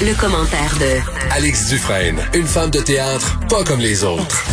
[0.00, 4.44] Le, commentaire de Alex Dufresne, une femme de théâtre pas comme les autres.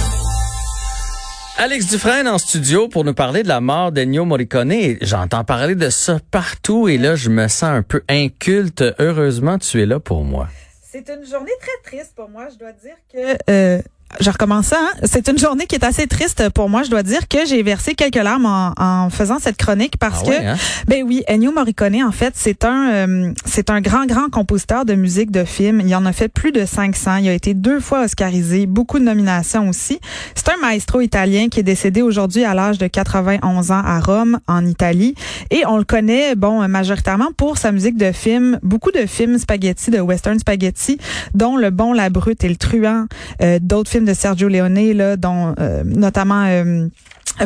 [1.57, 4.97] Alex Dufresne en studio pour nous parler de la mort d'Ennio Morricone.
[5.01, 8.83] J'entends parler de ça partout et là, je me sens un peu inculte.
[8.97, 10.47] Heureusement, tu es là pour moi.
[10.81, 12.47] C'est une journée très triste pour moi.
[12.51, 13.81] Je dois dire que euh,
[14.19, 14.77] je recommence ça.
[14.79, 14.97] Hein?
[15.03, 16.83] C'est une journée qui est assez triste pour moi.
[16.83, 20.29] Je dois dire que j'ai versé quelques larmes en, en, faisant cette chronique parce Ah
[20.29, 20.55] ouais, que, hein?
[20.87, 24.95] ben oui, Ennio Morricone, en fait, c'est un, euh, c'est un grand, grand compositeur de
[24.95, 25.81] musique de film.
[25.81, 27.17] Il en a fait plus de 500.
[27.17, 29.99] Il a été deux fois oscarisé, beaucoup de nominations aussi.
[30.35, 34.39] C'est un maestro italien qui est décédé aujourd'hui à l'âge de 91 ans à Rome,
[34.47, 35.15] en Italie.
[35.51, 38.59] Et on le connaît, bon, majoritairement pour sa musique de film.
[38.63, 40.97] Beaucoup de films spaghetti, de western spaghetti,
[41.33, 43.05] dont Le Bon, la Brute et le Truand.
[43.41, 46.87] Euh, D'autres films de Sergio Leone, là, dont euh, notamment euh,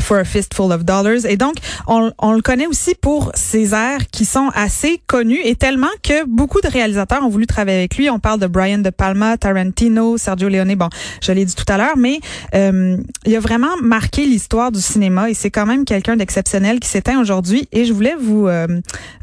[0.02, 1.26] For a Fistful of Dollars.
[1.28, 1.56] Et donc,
[1.88, 6.26] on, on le connaît aussi pour ses airs qui sont assez connus et tellement que
[6.26, 8.10] beaucoup de réalisateurs ont voulu travailler avec lui.
[8.10, 10.76] On parle de Brian De Palma, Tarantino, Sergio Leone.
[10.76, 10.90] Bon,
[11.22, 12.20] je l'ai dit tout à l'heure, mais
[12.54, 16.88] euh, il a vraiment marqué l'histoire du cinéma et c'est quand même quelqu'un d'exceptionnel qui
[16.88, 17.68] s'éteint aujourd'hui.
[17.72, 18.68] Et je voulais vous euh,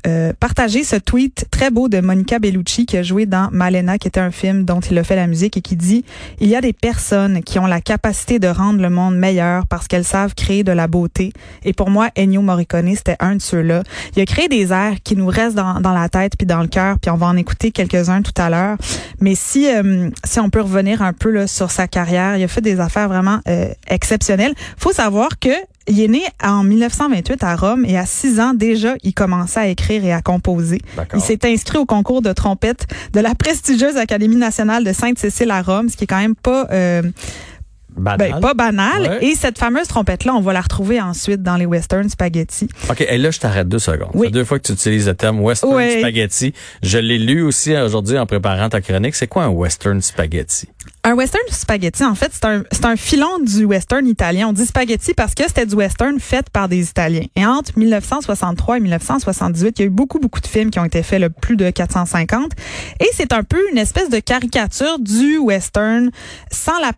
[0.06, 4.08] euh, partager ce tweet très beau de Monica Bellucci qui a joué dans Malena, qui
[4.08, 6.04] était un film dont il a fait la musique et qui dit
[6.41, 9.86] il y a des personnes qui ont la capacité de rendre le monde meilleur parce
[9.86, 11.33] qu'elles savent créer de la beauté.
[11.64, 13.83] Et pour moi, Ennio Morricone, c'était un de ceux-là.
[14.14, 16.69] Il a créé des airs qui nous restent dans, dans la tête puis dans le
[16.69, 18.77] cœur, puis on va en écouter quelques-uns tout à l'heure.
[19.20, 22.48] Mais si euh, si on peut revenir un peu là, sur sa carrière, il a
[22.48, 24.55] fait des affaires vraiment euh, exceptionnelles.
[24.76, 25.50] Faut savoir que
[25.88, 29.69] il est né en 1928 à Rome et à 6 ans déjà, il commençait à
[29.69, 30.81] écrire et à composer.
[31.15, 35.62] Il s'est inscrit au concours de trompette de la prestigieuse Académie nationale de Sainte-Cécile à
[35.62, 37.03] Rome, ce qui est quand même pas euh,
[37.96, 38.30] Banal.
[38.32, 39.02] ben, pas banal.
[39.02, 39.24] Ouais.
[39.24, 42.68] Et cette fameuse trompette-là, on va la retrouver ensuite dans les western spaghetti.
[42.90, 44.10] OK, et là, je t'arrête deux secondes.
[44.14, 44.30] Oui.
[44.30, 46.52] Deux fois que tu utilises le terme western spaghetti.
[46.82, 49.14] Je l'ai lu aussi aujourd'hui en préparant ta chronique.
[49.14, 50.68] C'est quoi un western spaghetti?
[51.04, 54.48] Un western spaghetti, en fait, c'est un, c'est un filon du western italien.
[54.48, 57.26] On dit spaghetti parce que c'était du western fait par des Italiens.
[57.36, 60.84] Et entre 1963 et 1978, il y a eu beaucoup, beaucoup de films qui ont
[60.84, 62.52] été faits, le plus de 450.
[62.98, 66.10] Et c'est un peu une espèce de caricature du western
[66.50, 66.91] sans la,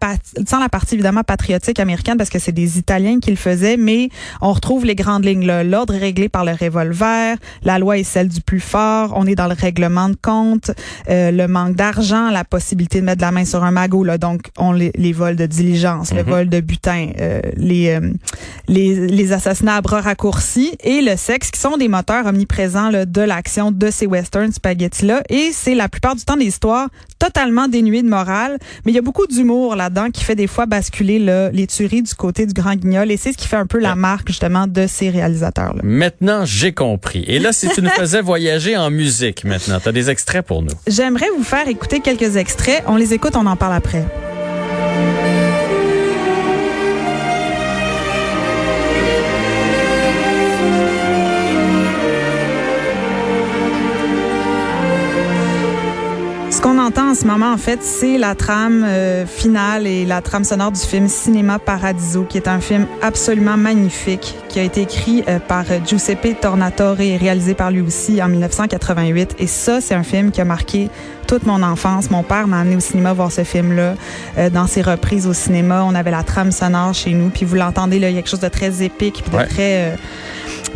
[0.46, 4.08] sans la partie évidemment patriotique américaine parce que c'est des Italiens qui le faisaient, mais
[4.40, 5.46] on retrouve les grandes lignes.
[5.62, 9.34] L'ordre est réglé par le revolver, la loi est celle du plus fort, on est
[9.34, 10.70] dans le règlement de compte,
[11.10, 14.50] euh, le manque d'argent, la possibilité de mettre la main sur un magot, là, donc
[14.56, 18.12] on les, les vols de diligence, le vol de butin, euh, les, euh,
[18.66, 23.04] les les assassinats à bras raccourcis et le sexe qui sont des moteurs omniprésents là,
[23.04, 26.88] de l'action de ces western spaghetti là et c'est la plupart du temps des histoires
[27.18, 30.66] totalement dénuées de morale, mais il y a beaucoup d'humour là-dedans qui fait des fois
[30.66, 33.66] basculer là, les tueries du côté du grand guignol et c'est ce qui fait un
[33.66, 35.82] peu la marque justement de ces réalisateurs là.
[35.82, 37.24] Maintenant, j'ai compris.
[37.26, 40.62] Et là, si tu nous faisais voyager en musique maintenant, tu as des extraits pour
[40.62, 40.74] nous.
[40.86, 42.82] J'aimerais vous faire écouter quelques extraits.
[42.86, 44.04] On les écoute, on en parle après.
[57.18, 61.08] Ce moment, en fait, c'est la trame euh, finale et la trame sonore du film
[61.08, 65.80] Cinéma Paradiso, qui est un film absolument magnifique, qui a été écrit euh, par euh,
[65.84, 69.34] Giuseppe Tornatore et réalisé par lui aussi en 1988.
[69.40, 70.90] Et ça, c'est un film qui a marqué
[71.26, 72.10] toute mon enfance.
[72.10, 73.94] Mon père m'a amené au cinéma voir ce film-là.
[74.38, 77.30] Euh, dans ses reprises au cinéma, on avait la trame sonore chez nous.
[77.30, 79.46] Puis vous l'entendez, là, il y a quelque chose de très épique, puis de Ouais.
[79.46, 79.96] très...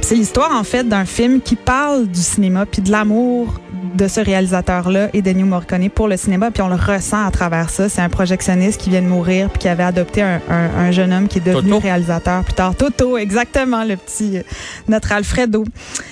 [0.00, 3.60] c'est l'histoire en fait d'un film qui parle du cinéma puis de l'amour
[3.94, 7.70] de ce réalisateur-là et d'Ennio Morricone pour le cinéma puis on le ressent à travers
[7.70, 7.88] ça.
[7.88, 11.12] C'est un projectionniste qui vient de mourir puis qui avait adopté un, un- un jeune
[11.12, 11.80] homme qui est devenu Toto.
[11.82, 12.74] réalisateur plus tard.
[12.74, 14.42] Toto, exactement le petit euh,
[14.88, 15.64] notre Alfredo.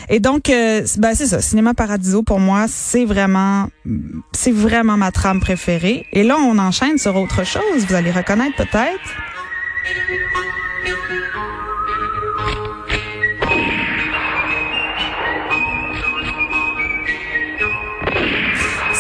[0.09, 1.41] Et donc euh, c'est- ben c'est ça.
[1.41, 3.69] Cinéma Paradiso pour moi c'est vraiment
[4.33, 6.07] c'est vraiment ma trame préférée.
[6.13, 7.85] Et là on enchaîne sur autre chose.
[7.89, 9.01] Vous allez reconnaître peut-être?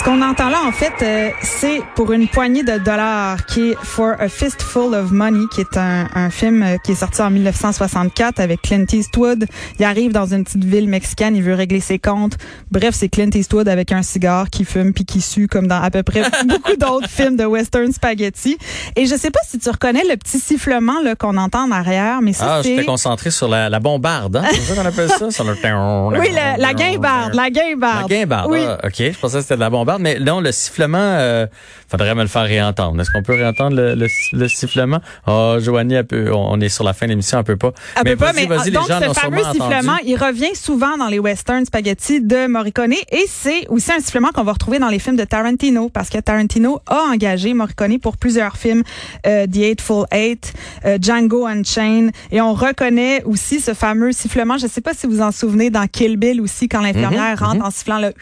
[0.00, 3.76] Ce qu'on entend là, en fait, euh, c'est pour une poignée de dollars, qui est
[3.82, 7.28] For a Fistful of Money, qui est un, un film euh, qui est sorti en
[7.28, 9.44] 1964 avec Clint Eastwood.
[9.78, 12.38] Il arrive dans une petite ville mexicaine, il veut régler ses comptes.
[12.70, 15.90] Bref, c'est Clint Eastwood avec un cigare qui fume puis qui sue comme dans à
[15.90, 18.56] peu près beaucoup d'autres films de western spaghetti.
[18.96, 22.22] Et je sais pas si tu reconnais le petit sifflement là qu'on entend en arrière,
[22.22, 24.44] mais ça Ah, j'étais concentré sur la, la bombarde, hein?
[24.50, 25.30] C'est ça qu'on appelle ça?
[25.30, 25.50] Sur le...
[26.18, 28.10] oui, la, la guimbarde, la guimbarde.
[28.10, 28.60] La guimbarde, Oui.
[28.66, 28.94] ah, OK.
[28.96, 31.46] Je pensais que c'était de la bombarde, mais non, le sifflement, euh,
[31.88, 33.00] faudrait me le faire réentendre.
[33.00, 35.00] Est-ce qu'on peut réentendre le, le, le sifflement?
[35.26, 37.72] Ah, Joanie, elle peut, on on est sur la fin de l'émission, elle peut pas.
[37.96, 40.02] Elle peut pas, mais vas-y, donc les gens l'ont ce fameux sifflement, entendu.
[40.06, 44.42] il revient souvent dans les westerns spaghetti de Morricone et c'est aussi un sifflement qu'on
[44.42, 48.56] va retrouver dans les films de Tarantino parce que Tarantino a engagé Morricone pour plusieurs
[48.56, 48.82] films,
[49.26, 50.52] euh, The Eightful Eight,
[50.84, 54.58] euh, Django Unchained et on reconnaît aussi ce fameux sifflement.
[54.58, 57.64] Je sais pas si vous en souvenez dans Kill Bill aussi quand l'infirmière Mhm, rentre
[57.64, 58.12] en sifflant le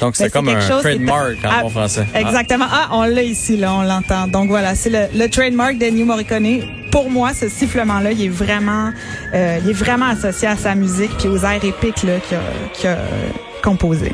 [0.00, 2.06] Donc, c'est Ben, comme un trademark en Ah, bon français.
[2.14, 2.20] Ah.
[2.20, 2.66] Exactement.
[2.70, 4.26] Ah, on l'a ici, là, on l'entend.
[4.26, 6.62] Donc voilà, c'est le, le trademark d'Ennio Morricone.
[6.90, 8.90] Pour moi, ce sifflement-là, il est vraiment,
[9.34, 12.40] euh, il est vraiment associé à sa musique puis aux airs épiques là qu'il a,
[12.74, 12.98] qu'il a
[13.62, 14.12] composé.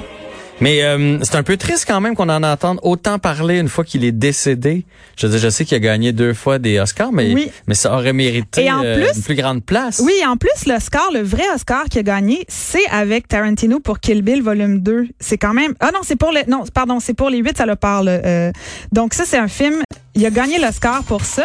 [0.61, 3.85] Mais euh, c'est un peu triste quand même qu'on en entende autant parler une fois
[3.85, 4.85] qu'il est décédé.
[5.17, 7.51] Je veux dire, je sais qu'il a gagné deux fois des Oscars, mais Oui.
[7.69, 10.01] mais ça aurait mérité Et en euh, plus- une plus grande place.
[10.05, 14.23] Oui, en plus, l'Oscar, le vrai Oscar qu'il a gagné, c'est avec Tarantino pour Kill
[14.23, 15.07] Bill volume 2.
[15.21, 17.67] C'est quand même, ah non, c'est pour les, non, pardon, c'est pour les 8, ça
[17.67, 18.09] le parle.
[18.09, 18.51] euh.
[18.93, 19.77] donc ça, c'est un film,
[20.17, 21.45] il a gagné l'Oscar pour ça.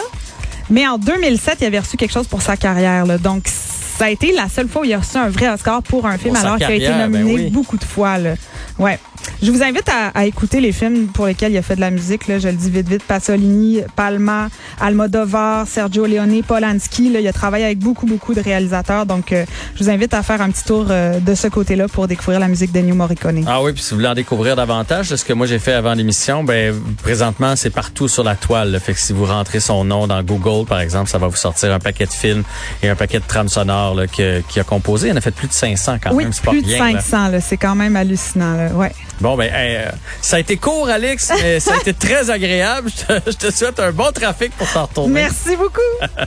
[0.71, 3.06] Mais en 2007, il avait reçu quelque chose pour sa carrière.
[3.06, 3.18] Là.
[3.19, 6.07] Donc, ça a été la seule fois où il a reçu un vrai Oscar pour
[6.07, 7.50] un film Pour alors qu'il a été ben nominé oui.
[7.51, 8.18] beaucoup de fois.
[8.18, 8.33] Là.
[8.80, 9.00] Ouais.
[9.44, 11.92] Je vous invite à, à écouter les films pour lesquels il a fait de la
[11.92, 12.30] musique.
[12.30, 12.40] Là.
[12.40, 13.04] Je le dis vite, vite.
[13.04, 14.48] Pasolini, Palma,
[14.80, 17.12] Almodovar, Sergio Leone, Polanski.
[17.12, 17.19] Là.
[17.19, 19.06] Il a travaillé avec beaucoup, beaucoup de réalisateurs.
[19.06, 19.44] Donc, euh,
[19.75, 22.48] je vous invite à faire un petit tour euh, de ce côté-là pour découvrir la
[22.48, 23.44] musique d'Ennio Morricone.
[23.48, 25.74] Ah oui, puis si vous voulez en découvrir davantage de ce que moi j'ai fait
[25.74, 28.72] avant l'émission, ben présentement c'est partout sur la toile.
[28.72, 28.80] là.
[28.80, 31.74] Fait que si vous rentrez son nom dans Google, par exemple, ça va vous sortir
[31.74, 32.44] un paquet de films
[32.81, 35.10] et un paquet de trames sonores là, que- qu'il a composé.
[35.10, 36.34] Il en a fait plus de 500 quand oui, même.
[36.34, 37.01] C'est pas plus de rien, là.
[37.01, 37.28] 500.
[37.30, 37.42] là.
[37.42, 38.56] C'est quand même hallucinant.
[38.56, 38.69] Là.
[38.74, 38.92] Ouais.
[39.19, 39.92] Bon ben, hey, euh,
[40.22, 42.90] ça a été court, Alex, mais ça a été très agréable.
[43.00, 45.14] Je te, je te souhaite un bon trafic pour t'en retourner.
[45.14, 45.82] Merci beaucoup.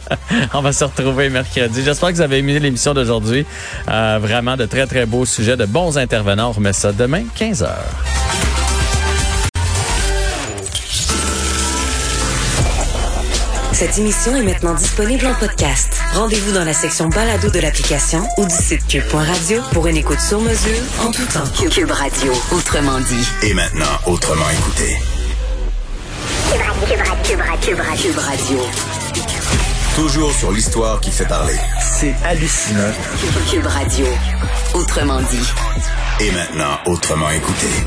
[0.55, 1.82] On va se retrouver mercredi.
[1.85, 3.47] J'espère que vous avez aimé l'émission d'aujourd'hui.
[3.88, 6.50] Euh, vraiment de très très beaux sujets, de bons intervenants.
[6.50, 8.56] On remet ça demain 15 h
[13.78, 16.00] Cette émission est maintenant disponible en podcast.
[16.14, 20.40] Rendez-vous dans la section balado de l'application ou du site cube.radio pour une écoute sur
[20.40, 21.44] mesure en tout temps.
[21.69, 23.28] Cube Radio, autrement dit.
[23.43, 24.96] Et maintenant, autrement écouté.
[27.23, 27.76] Cube Radio.
[28.00, 28.58] Cube Radio.
[29.94, 31.56] Toujours sur l'histoire qui fait parler.
[31.99, 32.93] C'est hallucinant.
[33.50, 34.06] Cube Radio,
[34.72, 35.52] autrement dit.
[36.20, 37.84] Et maintenant, autrement écouté.